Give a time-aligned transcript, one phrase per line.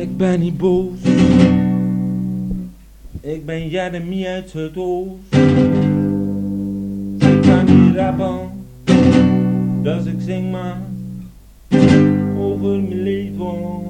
[0.00, 0.98] Ik ben niet boos.
[3.20, 5.34] Ik ben Jeremy uit Zuidoost.
[7.18, 8.38] Ik kan niet rappen,
[9.82, 10.80] dus ik zing maar
[12.38, 13.86] over mijn leven.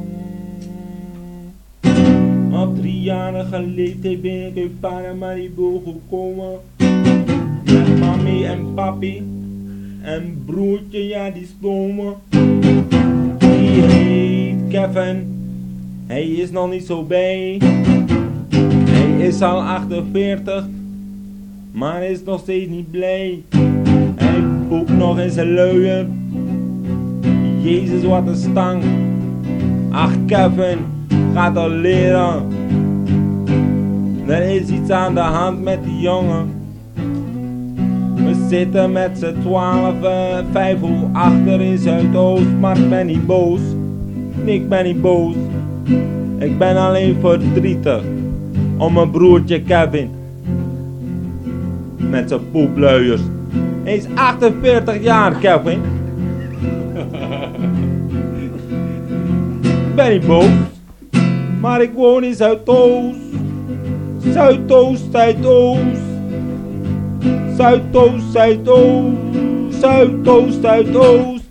[2.52, 6.58] Op driejarige leeftijd ben ik uit Paramaribo gekomen.
[7.64, 9.22] Met mami en papi
[10.02, 12.14] en broertje, ja die spomen.
[13.38, 15.37] Die heet Kevin,
[16.08, 17.60] hij is nog niet zo bij.
[18.84, 20.66] Hij is al 48,
[21.72, 23.42] maar is nog steeds niet blij.
[24.16, 26.06] Hij poept nog in zijn luier.
[27.62, 28.82] Jezus, wat een stang.
[29.90, 30.78] Ach, Kevin,
[31.34, 32.42] gaat al leren.
[34.26, 36.50] Er is iets aan de hand met die jongen.
[38.14, 39.94] We zitten met z'n twaalf,
[40.52, 43.60] vijf uur achter in Zuidoost, maar ik ben niet boos.
[44.44, 45.34] Ik ben niet boos.
[46.38, 48.02] Ik ben alleen verdrietig
[48.76, 50.10] om mijn broertje Kevin.
[51.96, 53.20] Met zijn poepluiers.
[53.84, 55.80] Hij is 48 jaar, Kevin.
[59.62, 60.48] Ik ben niet boos,
[61.60, 63.18] maar ik woon in Zuidoost.
[64.32, 66.00] Zuidoost, Zuidoost.
[67.56, 69.16] Zuidoost, Zuidoost.
[69.68, 71.44] Zuidoost, Zuidoost.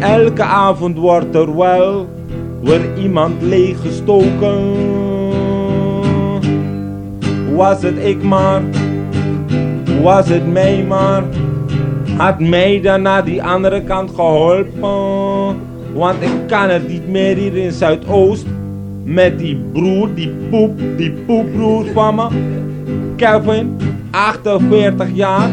[0.00, 2.15] Elke avond wordt er wel
[2.66, 4.74] weer iemand leeggestoken.
[7.54, 8.62] Was het ik maar,
[10.02, 11.24] was het mij maar,
[12.16, 15.56] had mij dan naar die andere kant geholpen.
[15.94, 18.46] Want ik kan het niet meer hier in Zuidoost.
[19.04, 22.28] Met die broer, die poep, die poepbroer van me.
[23.16, 23.76] Kevin,
[24.10, 25.50] 48 jaar.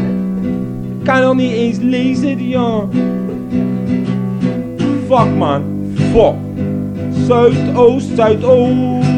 [1.02, 2.56] Kan nog niet eens lezen, die.
[5.08, 5.62] Fuck man,
[6.12, 6.34] fuck.
[7.26, 9.08] Zuidoost, Zuidoost.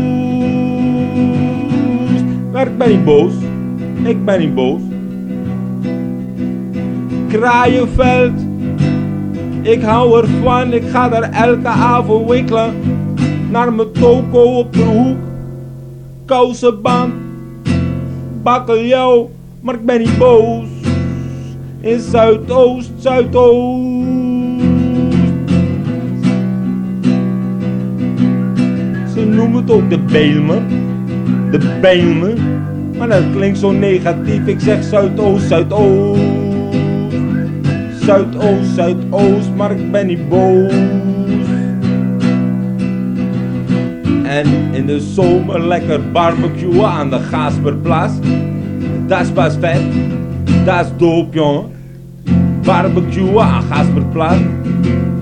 [2.52, 3.32] Maar ik ben niet boos.
[4.02, 4.80] Ik ben niet boos.
[7.28, 8.32] Kraaienveld.
[9.62, 12.74] Ik hou ervan, ik ga daar elke avond wikkelen.
[13.50, 15.16] Naar mijn toko op de hoek.
[16.24, 17.12] Kousenband.
[18.42, 19.30] Bakkeljauw.
[19.60, 20.66] Maar ik ben niet boos.
[21.80, 24.15] In Zuidoost, Zuidoost.
[29.46, 30.62] Ze noemen het ook de Bijlmer.
[31.50, 32.34] De Bijlmer.
[32.98, 34.46] Maar dat klinkt zo negatief.
[34.46, 36.20] Ik zeg Zuidoost, Zuidoost.
[38.00, 39.50] Zuidoost, Zuidoost.
[39.56, 40.72] Maar ik ben niet boos.
[44.22, 48.12] En in de zomer lekker barbecuen aan de Gasperplas.
[49.06, 49.82] Dat is pas vet.
[50.64, 51.64] Dat is doop, jongen.
[52.62, 54.38] Barbecuen aan Gasperplas.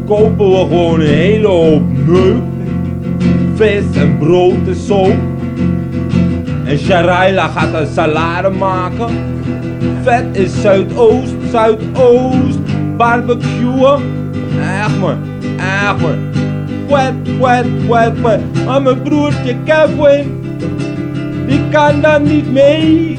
[0.06, 2.53] Kopen we gewoon een hele hoop meuk.
[3.54, 5.04] Vis en brood en zo.
[6.64, 9.08] En Sharaila gaat een salade maken.
[10.02, 12.58] Vet is Zuidoost, Zuidoost.
[12.96, 14.02] Barbecuen.
[14.60, 15.16] Echt man,
[15.56, 16.18] echt man.
[16.86, 18.40] Kwet, kwet, kwet, kwet.
[18.64, 20.40] Maar mijn broertje Kevin,
[21.46, 23.18] die kan dan niet mee.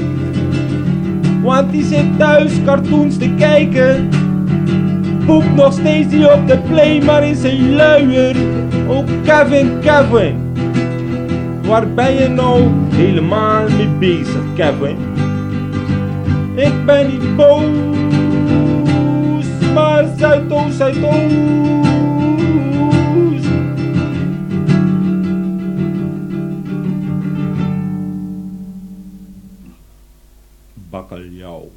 [1.41, 4.09] Want die zit thuis cartoons te kijken.
[5.25, 8.35] Poept nog steeds die op de play, maar in zijn luier.
[8.87, 10.53] Oh Kevin, Kevin.
[11.63, 14.97] Waar ben je nou helemaal mee bezig, Kevin?
[16.55, 21.33] Ik ben niet boos, maar Zuidoost, Zuidoost.
[30.73, 31.71] Bakkeljauw.